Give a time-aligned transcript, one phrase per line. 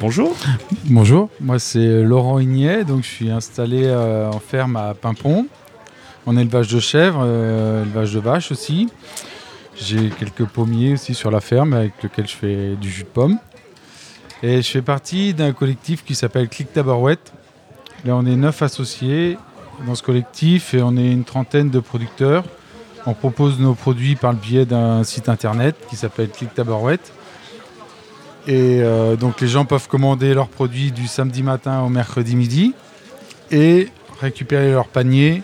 [0.00, 0.34] Bonjour.
[0.86, 5.46] Bonjour, moi c'est Laurent Ignet, donc je suis installé euh, en ferme à Pimpon,
[6.24, 8.88] en élevage de chèvres, euh, élevage de vaches aussi.
[9.76, 13.38] J'ai quelques pommiers aussi sur la ferme avec lequel je fais du jus de pomme.
[14.42, 17.34] Et je fais partie d'un collectif qui s'appelle Click Tabarouette.
[18.06, 19.36] Là on est neuf associés
[19.86, 22.44] dans ce collectif et on est une trentaine de producteurs.
[23.04, 27.12] On propose nos produits par le biais d'un site internet qui s'appelle Click Tabarouette.
[28.46, 32.74] Et euh, donc les gens peuvent commander leurs produits du samedi matin au mercredi midi
[33.50, 33.88] et
[34.20, 35.42] récupérer leur panier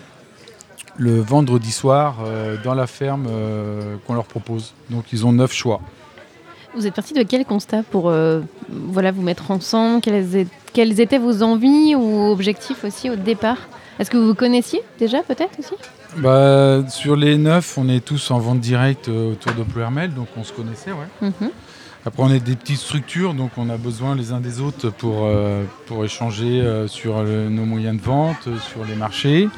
[0.97, 4.73] le vendredi soir euh, dans la ferme euh, qu'on leur propose.
[4.89, 5.79] Donc ils ont neuf choix.
[6.75, 8.13] Vous êtes parti de quel constat pour
[8.69, 10.01] voilà, vous mettre ensemble?
[10.01, 13.57] Quelles, quelles, étaient vos envies ou objectifs aussi au départ?
[13.97, 15.73] Est-ce que vous vous connaissiez déjà peut-être aussi?
[16.17, 20.43] Bah, Sur les neuf, on est tous en vente directe autour de Pluermel, donc on
[20.43, 20.91] se connaissait.
[20.91, 21.29] Ouais.
[21.29, 21.49] Mhm.
[22.05, 25.25] Après, on est des petites structures, donc on a besoin les uns des autres pour,
[25.25, 25.63] euh,
[26.03, 29.49] échanger euh, sur nos moyens de vente, sur les marchés.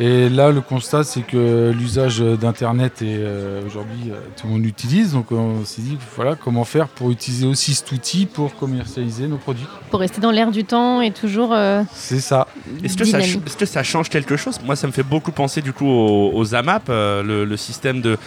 [0.00, 4.62] Et là, le constat, c'est que l'usage d'Internet est euh, aujourd'hui, euh, tout le monde
[4.62, 5.12] l'utilise.
[5.12, 9.36] Donc, on s'est dit, voilà, comment faire pour utiliser aussi cet outil pour commercialiser nos
[9.36, 9.66] produits.
[9.90, 11.52] Pour rester dans l'air du temps et toujours.
[11.52, 12.48] Euh, c'est ça.
[12.82, 14.60] Est-ce que, ça est que ça change quelque chose?
[14.64, 18.18] Moi, ça me fait beaucoup penser du coup aux, AMAP, le, système de,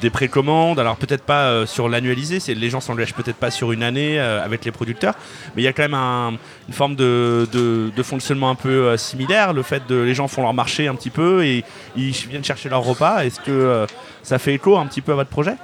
[0.00, 0.78] des précommandes.
[0.78, 4.70] Alors, peut-être pas sur l'annualisé, les gens s'engagent peut-être pas sur une année avec les
[4.70, 5.14] producteurs,
[5.54, 9.52] mais il y a quand même une forme de, de, fonctionnement un peu similaire.
[9.52, 11.64] Le fait de les gens font leur marché un petit peu et
[11.96, 13.24] ils viennent chercher leur repas.
[13.24, 13.86] Est-ce que euh,
[14.22, 15.56] ça fait écho un petit peu à votre projet?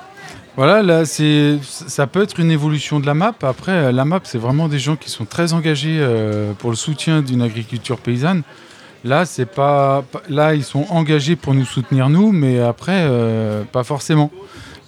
[0.56, 3.34] Voilà, là, c'est, ça peut être une évolution de la map.
[3.42, 6.76] Après, euh, la map, c'est vraiment des gens qui sont très engagés euh, pour le
[6.76, 8.42] soutien d'une agriculture paysanne.
[9.04, 13.08] Là, c'est pas, là, ils sont engagés pour nous soutenir nous, mais après,
[13.72, 14.30] pas forcément.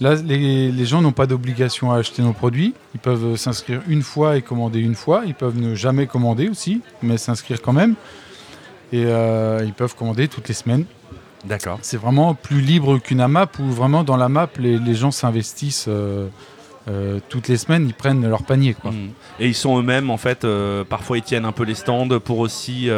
[0.03, 2.75] Là, les, les gens n'ont pas d'obligation à acheter nos produits.
[2.95, 5.23] Ils peuvent s'inscrire une fois et commander une fois.
[5.27, 7.95] Ils peuvent ne jamais commander aussi, mais s'inscrire quand même
[8.92, 10.85] et euh, ils peuvent commander toutes les semaines.
[11.45, 11.79] D'accord.
[11.83, 16.29] C'est vraiment plus libre qu'une AMAP où vraiment dans la map les, gens s'investissent euh,
[16.89, 18.75] euh, toutes les semaines, ils prennent leur panier.
[18.75, 18.92] Quoi.
[18.92, 19.11] Mmh.
[19.41, 20.47] Et ils sont eux-mêmes, en fait,
[20.89, 22.91] parfois ils tiennent un peu les stands pour aussi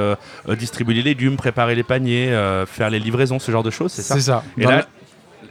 [0.58, 2.28] distribuer les légumes, préparer les paniers,
[2.66, 4.14] faire les livraisons, ce genre de choses, c'est ça?
[4.14, 4.42] C'est ça.
[4.58, 4.86] Et là,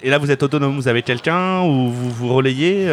[0.04, 2.88] et là, vous êtes autonome, vous avez quelqu'un ou vous vous relayez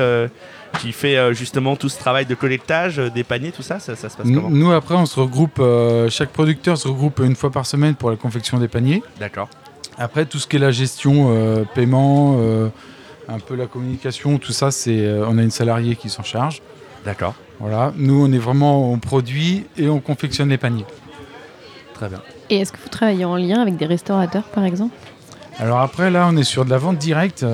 [0.78, 3.96] qui fait euh, justement tout ce travail de collectage euh, des paniers, tout ça, ça,
[3.96, 4.50] se passe comment?
[4.50, 8.10] Nous, après, on se regroupe, euh, chaque producteur se regroupe une fois par semaine pour
[8.10, 9.02] la confection des paniers.
[9.18, 9.48] D'accord.
[9.98, 12.40] Après, tout ce qui est la gestion, paiement,
[13.28, 16.62] un peu la communication, tout ça, c'est on a une salariée qui s'en charge.
[17.04, 17.34] D'accord.
[17.58, 17.92] Voilà.
[17.96, 20.86] Nous, on est vraiment, on produit et on confectionne les paniers.
[21.92, 22.22] Très bien.
[22.48, 24.94] Et est-ce que vous travaillez en lien avec des restaurateurs, par exemple?
[25.60, 27.44] Alors après, là, on est sur de la vente directe.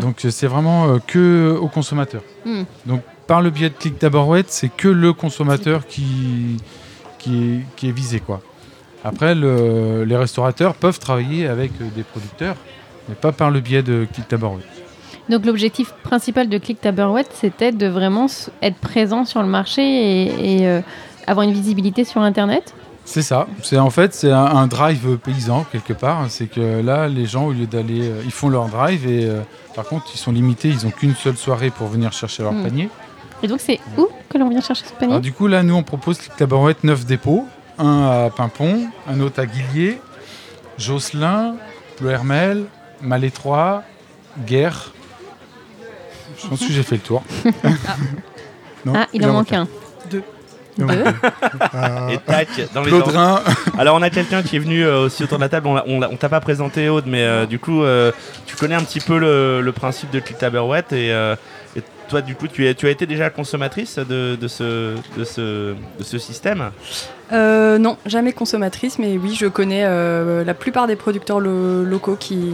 [0.00, 2.22] Donc c'est vraiment euh, que aux consommateurs.
[2.44, 2.62] Hmm.
[2.86, 6.58] Donc par le biais de Click Tabarouette, c'est que le consommateur qui,
[7.18, 8.20] qui, est, visé.
[8.20, 8.40] Quoi.
[9.04, 12.56] Après, les restaurateurs peuvent travailler avec euh, des producteurs,
[13.08, 14.64] mais pas par le biais de Click Tabarouette.
[15.28, 18.26] Donc l'objectif principal de Click Tabarouette, c'était de vraiment
[18.62, 20.80] être présent sur le marché et, euh,
[21.26, 22.74] avoir une visibilité sur Internet?
[23.06, 23.46] C'est ça.
[23.62, 26.26] C'est en fait c'est un, drive paysan quelque part.
[26.28, 29.40] C'est que là les gens au lieu d'aller, euh, ils font leur drive et euh,
[29.74, 30.68] par contre ils sont limités.
[30.68, 32.64] Ils ont qu'une seule soirée pour venir chercher leur hmm.
[32.64, 32.90] panier.
[33.42, 35.84] Et donc c'est où que l'on vient chercher ce panier Du coup là nous on
[35.84, 37.46] propose tabarouette 9 dépôts,
[37.78, 40.00] un à Pimpon, un autre à Guillier,
[40.76, 41.54] Josselin,
[42.00, 42.64] Le Hermel,
[43.00, 43.84] Malétroit,
[44.46, 44.92] Guerre.
[46.42, 47.22] Je pense que j'ai fait le tour.
[48.94, 49.68] ah, il, en manque un.
[50.78, 51.04] Deux.
[52.10, 52.92] et tac, dans les
[53.78, 56.16] Alors on a quelqu'un qui est venu euh, aussi autour de la table, on, on,
[56.16, 58.12] t'a pas présenté Aude, mais euh, du coup euh,
[58.46, 60.38] tu connais un petit peu le, principe de Click
[60.92, 61.08] et,
[61.76, 66.04] et, toi du coup tu, tu as été déjà consommatrice de, ce, de, ce, de
[66.04, 66.70] ce système?
[67.32, 69.84] Non, jamais consommatrice, mais oui je connais
[70.44, 72.52] la plupart des producteurs locaux qui,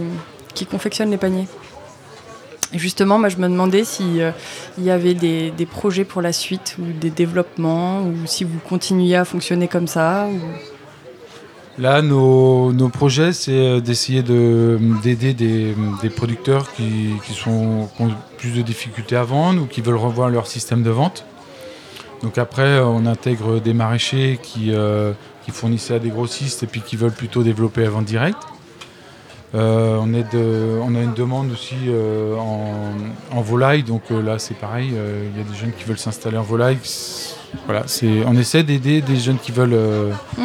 [0.53, 1.47] qui confectionnent les paniers
[2.79, 4.31] justement, moi, je me demandais s'il euh,
[4.77, 9.25] y avait des, projets pour la suite ou des développements ou si vous continuiez à
[9.25, 10.27] fonctionner comme ça.
[11.79, 19.15] Là, nos, projets, c'est euh, d'essayer d'aider des, producteurs qui, sont, ont plus de difficultés
[19.15, 21.25] à vendre ou qui veulent revoir leur système de vente.
[22.21, 25.11] Donc après, on intègre des maraîchers qui, euh,
[25.43, 28.41] qui fournissaient à des grossistes et puis qui veulent plutôt développer la vente directe.
[29.55, 35.37] Euh, on, a une demande aussi euh, en, volaille, donc euh, là c'est pareil, il
[35.37, 36.77] y a des jeunes qui veulent s'installer en volaille.
[37.67, 37.83] Voilà,
[38.25, 39.77] on essaie d'aider des jeunes qui veulent,
[40.37, 40.41] mm.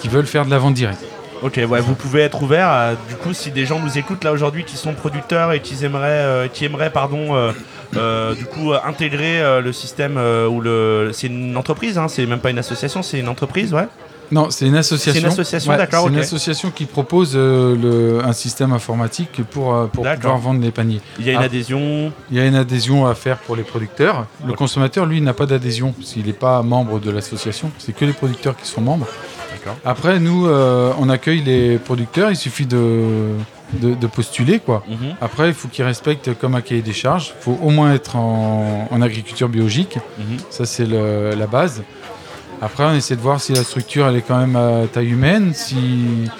[0.00, 1.02] qui veulent faire de la vente directe.
[1.42, 2.68] Ok, ouais, vous pouvez être ouvert.
[2.68, 5.84] à- du coup, si des gens nous écoutent là aujourd'hui qui sont producteurs et qui
[5.84, 7.50] aimeraient, euh, qui aimeraient, pardon, euh,
[7.96, 12.06] euh, du coup, euh, intégrer euh, le système euh, ou le, c'est une entreprise, hein,
[12.06, 13.88] c'est même pas une association, c'est une entreprise, ouais.
[14.32, 15.12] Non, c'est une association.
[15.12, 19.74] C'est une association, d'accord, C'est une association qui propose euh, le- un système informatique pour,
[19.74, 21.00] euh, pour pouvoir vendre les paniers.
[21.18, 21.42] Il y a une Ah.
[21.44, 22.12] adhésion.
[22.30, 24.26] Il y a une adhésion à faire pour les producteurs.
[24.46, 27.70] Le consommateur, lui, n'a pas d'adhésion s'il n'est pas membre de l'association.
[27.78, 29.06] C'est que les producteurs qui sont membres.
[29.52, 29.76] D'accord.
[29.84, 32.30] Après, nous, euh, on accueille les producteurs.
[32.30, 33.34] Il suffit de,
[33.74, 34.82] de, de postuler, quoi.
[34.88, 37.34] Mhm, Après, il faut qu'ils respectent comme un cahier des charges.
[37.38, 39.98] Il faut au moins être en, en agriculture biologique.
[40.18, 40.38] mhm.
[40.50, 41.82] Ça, c'est la base.
[42.64, 45.52] Après, on essaie de voir si la structure, elle est quand même à taille humaine.
[45.52, 46.30] Si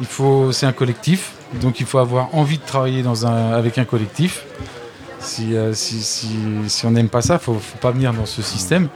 [0.00, 1.32] il faut, c'est un collectif.
[1.62, 4.44] Donc, il faut avoir envie de travailler dans un, avec un collectif.
[5.20, 6.28] Si, euh, si, si,
[6.68, 8.88] si on n'aime pas ça, il faut, faut pas venir dans ce système.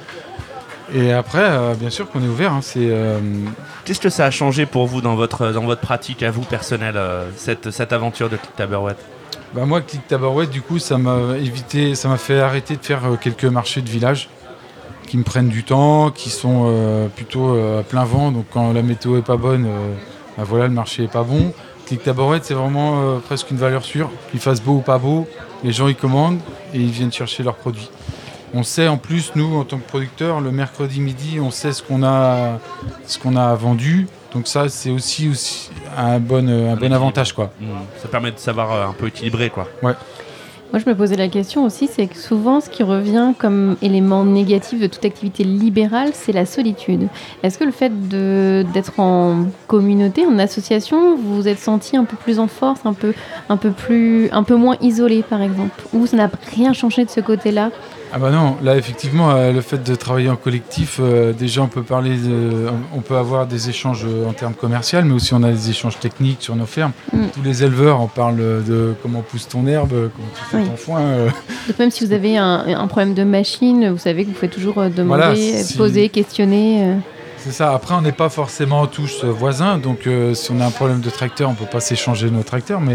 [0.95, 2.53] Et après, euh, bien sûr qu'on est ouvert.
[2.53, 2.61] hein.
[2.63, 3.19] c'est, euh,
[3.87, 6.97] Qu'est-ce que ça a changé pour vous dans votre, dans votre pratique à vous personnelle,
[6.99, 9.03] euh, cette, cette aventure de Click Tabarouette?
[9.55, 13.05] Bah moi, Click Tabarouette, du coup, ça m'a évité, ça m'a fait arrêter de faire
[13.07, 14.29] euh, quelques marchés de village
[15.14, 18.32] qui me prennent du temps, qui sont euh, plutôt euh, à plein vent.
[18.32, 19.94] Donc quand la météo est pas bonne, euh,
[20.37, 21.52] bah voilà, le marché est pas bon.
[21.87, 24.11] Click Tabarouette, c'est vraiment presque une valeur sûre.
[24.32, 25.28] Qu'il fasse beau ou pas beau,
[25.62, 26.40] les gens ils commandent
[26.72, 27.90] et ils viennent chercher leurs produits.
[28.55, 31.84] On sait en plus, nous, en tant que producteurs, le mercredi midi, on sait ce
[31.84, 32.58] qu'on a,
[33.06, 34.08] ce qu'on a vendu.
[34.32, 37.52] Donc ça, c'est aussi, aussi un bon, un bon avantage, quoi.
[37.61, 37.69] Mhm.
[38.02, 39.69] Ça permet de savoir un peu équilibrer, quoi.
[40.72, 44.25] Moi, je me posais la question aussi, c'est que souvent, ce qui revient comme élément
[44.25, 47.06] négatif de toute activité libérale, c'est la solitude.
[47.44, 52.16] Est-ce que le fait d'être en communauté, en association, vous vous êtes senti un peu
[52.16, 53.14] plus en force, un peu,
[53.49, 55.81] un peu, plus, un peu moins isolé, par exemple?
[55.93, 57.70] Ou ça n'a rien changé de ce côté-là?
[58.16, 61.66] Ah bah non, là effectivement, euh, le fait de travailler en collectif, euh, déjà on
[61.66, 65.43] peut parler, de- on peut avoir des échanges euh, en termes commerciaux, mais aussi on
[65.43, 66.93] a des échanges techniques sur nos fermes.
[67.12, 67.19] Mm.
[67.34, 70.64] Tous les éleveurs, on parle de comment pousse ton herbe, comment tu fais Oui.
[70.64, 71.00] ton foin.
[71.00, 71.28] euh,
[71.66, 74.49] Donc même si vous avez un, un problème de machine, vous savez que vous pouvez
[74.49, 76.94] toujours demander, Voilà, si- poser, questionner.
[77.38, 77.75] c'est ça.
[77.75, 81.50] Après, on n'est pas forcément tous voisins, donc si on a un problème de tracteur,
[81.50, 82.94] on peut pas s'échanger nos tracteurs, mais,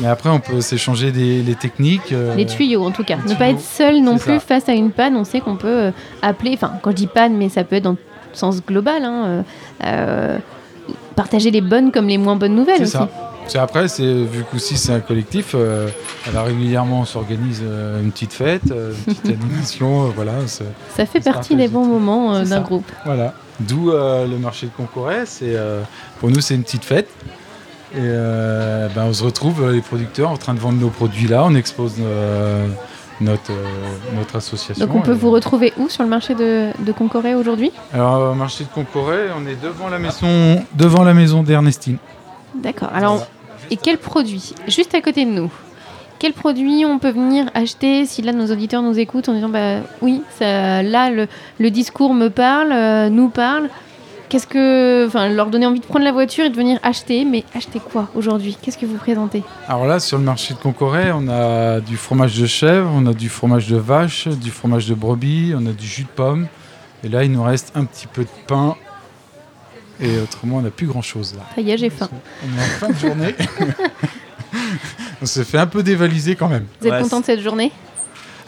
[0.00, 2.12] mais après on peut s'échanger des les techniques.
[2.12, 3.16] euh, Les tuyaux, en tout cas.
[3.28, 4.40] Ne pas être seul non plus ça.
[4.40, 5.16] face à une panne.
[5.16, 5.90] On sait qu'on peut euh,
[6.22, 7.96] appeler, enfin, quand je dis panne, mais ça peut être dans le
[8.32, 9.44] sens global, hein,
[9.84, 10.38] euh,
[11.16, 13.08] partager les bonnes comme les moins bonnes nouvelles C'est aussi.
[13.46, 13.62] ça.
[13.62, 15.52] Après, c'est vu qu'aussi c'est un collectif.
[15.54, 15.88] euh,
[16.28, 20.32] alors régulièrement, on s'organise euh, une petite fête, euh, une petite animation, voilà.
[20.46, 22.84] Ça fait partie des bons moments d'un groupe.
[23.06, 23.32] Voilà.
[23.60, 25.22] D'où le marché de Concoret.
[25.24, 25.56] C'est
[26.20, 27.08] pour nous c'est une petite fête.
[27.94, 31.26] Et euh, ben, on se retrouve euh, les producteurs en train de vendre nos produits
[31.26, 31.42] là.
[31.44, 32.66] On expose euh,
[33.20, 33.64] notre euh,
[34.14, 34.84] notre association.
[34.86, 37.72] Donc on peut Et- vous retrouver où sur le marché de, de Concoré aujourd'hui?
[37.94, 41.96] Alors au marché de Concoret, on est devant la maison devant la maison d'Ernestine.
[42.54, 42.90] D'accord.
[42.94, 43.28] Alors, Voilà.
[43.70, 44.54] et quel produit?
[44.66, 45.50] Juste à côté de nous.
[46.18, 49.76] Quel produit on peut venir acheter si là nos auditeurs nous écoutent en disant bah
[50.02, 51.26] oui ça, là le,
[51.60, 53.68] le discours me parle nous parle?
[54.28, 57.44] Qu'est-ce que enfin leur donner envie de prendre la voiture et de venir acheter mais
[57.54, 58.56] acheter quoi aujourd'hui?
[58.60, 59.42] Qu'est-ce que vous présentez?
[59.68, 63.12] Alors là, sur le marché de Concoret, on a du fromage de chèvre, on a
[63.14, 66.46] du fromage de vache, du fromage de brebis, on a du jus de pomme.
[67.04, 68.76] Et là, il nous reste un petit peu de pain.
[70.00, 71.42] Et autrement, on n'a plus grand-chose là.
[71.54, 72.08] ça y est j'ai faim
[72.44, 73.34] On est en fin de journée.
[75.22, 76.66] on s'est fait un peu dévaliser quand même.
[76.80, 77.72] vous êtes Ouais, content de cette journée?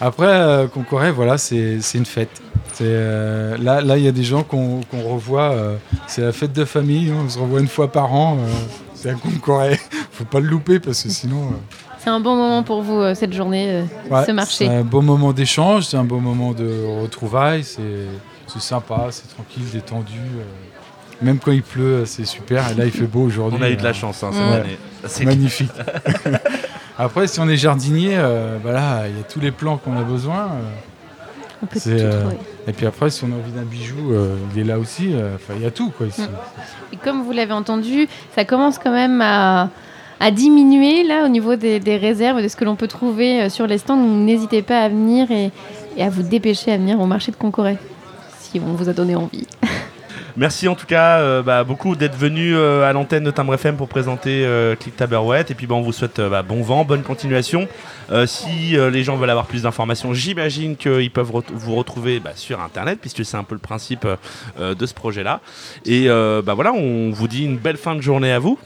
[0.01, 2.41] Après, euh, Concoret, voilà, c'est c'est une fête.
[2.81, 5.53] C'est, euh, là, là, il y a des gens qu'on revoit.
[5.53, 7.13] euh, c'est la fête de famille.
[7.13, 8.39] On se revoit une fois par an.
[8.41, 8.47] euh,
[8.95, 9.79] c'est à Concoret.
[10.13, 11.43] Faut pas le louper parce que sinon.
[11.49, 14.69] euh, c'est un bon moment pour vous euh, cette journée euh, Ouais, ce marché C'est
[14.75, 17.83] un beau moment d'échange, c'est un beau moment de retrouvailles, c'est
[18.47, 20.17] c'est sympa, c'est tranquille, détendu.
[20.19, 20.43] euh.
[21.23, 22.71] Même quand il pleut, c'est super.
[22.71, 23.59] Et là, il fait beau aujourd'hui.
[23.61, 24.61] On a eu de la chance hein, cette Ouais.
[24.61, 24.79] année.
[25.07, 25.71] C'est Magnifique.
[26.99, 30.03] Après, si on est jardinier, euh, bah il y a tous les plans qu'on a
[30.03, 30.49] besoin.
[31.63, 31.65] Euh.
[31.65, 32.37] on peut c'est, tout trouver.
[32.67, 35.13] Et puis après, si on a envie d'un bijou, euh, il est là aussi.
[35.15, 36.23] euh, Enfin, il y a tout, quoi, ici.
[36.23, 36.29] Mm.
[36.93, 39.71] Et comme vous l'avez entendu, ça commence quand même à,
[40.21, 43.67] à diminuer là au niveau des, des réserves, de ce que l'on peut trouver sur
[43.67, 43.97] les stands.
[43.97, 45.51] Donc, N'hésitez pas à venir et,
[45.97, 47.79] et à vous dépêcher à venir au marché de Concoré,
[48.39, 49.47] si on vous a donné envie.
[50.37, 53.77] Merci en tout cas euh, bah, beaucoup d'être venu euh, à l'antenne de Timbre FM
[53.77, 54.95] pour présenter euh, Click.
[55.01, 57.69] Et puis bah, on vous souhaite euh, bah, bon vent, bonne continuation.
[58.11, 62.33] Euh, si euh, les gens veulent avoir plus d'informations, j'imagine qu'ils peuvent vous retrouver bah,
[62.35, 64.07] sur Internet, puisque c'est un peu le principe
[64.59, 65.41] de ce projet-là.
[65.87, 68.59] Et euh, bah, voilà, on vous dit une belle fin de journée à vous.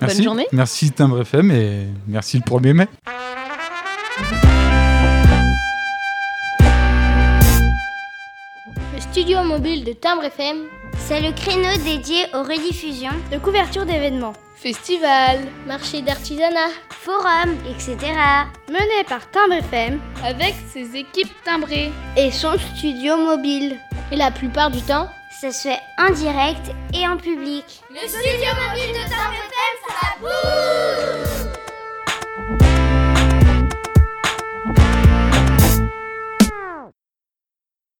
[0.00, 0.22] Merci.
[0.22, 0.46] journée.
[0.52, 2.86] Merci Timbre FM et merci le 1er mai.
[8.94, 10.56] Le studio mobile de Timbre FM,
[11.10, 17.96] C'est le créneau dédié aux rediffusions, de couverture d'événements, festivals, marchés d'artisanat, forums, etc.
[18.68, 23.76] Mené par Timbre FM avec ses équipes timbrées et son studio mobile.
[24.12, 25.08] Et la plupart du temps,
[25.40, 27.64] ça se fait en direct et en public.
[27.90, 31.49] Le studio mobile de Timbre FM, ça bouge